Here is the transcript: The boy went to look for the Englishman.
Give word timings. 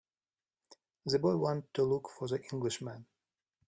The 1.05 1.19
boy 1.19 1.37
went 1.37 1.71
to 1.75 1.83
look 1.83 2.09
for 2.09 2.27
the 2.27 2.43
Englishman. 2.51 3.05